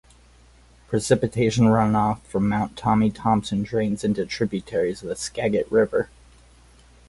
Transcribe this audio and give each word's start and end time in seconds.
Precipitation 0.87 1.65
runoff 1.65 2.21
from 2.23 2.49
Mount 2.49 2.75
Tommy 2.75 3.11
Thompson 3.11 3.61
drains 3.61 4.03
into 4.03 4.25
tributaries 4.25 5.03
of 5.03 5.09
the 5.09 5.15
Skagit 5.15 5.71
River. 5.71 6.09